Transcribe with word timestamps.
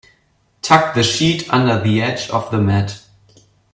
Tuck 0.63 0.95
the 0.95 1.03
sheet 1.03 1.47
under 1.53 1.79
the 1.79 2.01
edge 2.01 2.27
of 2.31 2.49
the 2.49 2.57
mat. 2.57 3.03